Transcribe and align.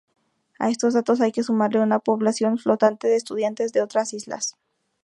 A 0.57 0.71
estos 0.71 0.95
datos 0.95 1.21
hay 1.21 1.31
que 1.31 1.43
sumarle 1.43 1.79
una 1.79 1.99
población 1.99 2.57
flotante 2.57 3.07
de 3.07 3.17
estudiantes 3.17 3.71
de 3.71 3.83
otras 3.83 4.13
islas. 4.15 4.57